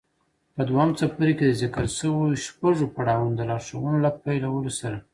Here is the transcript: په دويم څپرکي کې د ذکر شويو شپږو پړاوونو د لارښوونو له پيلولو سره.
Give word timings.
په 0.53 0.61
دويم 0.69 0.89
څپرکي 0.97 1.33
کې 1.37 1.45
د 1.49 1.53
ذکر 1.61 1.85
شويو 1.97 2.41
شپږو 2.45 2.85
پړاوونو 2.95 3.33
د 3.37 3.41
لارښوونو 3.49 3.97
له 4.05 4.11
پيلولو 4.23 4.71
سره. 4.79 4.97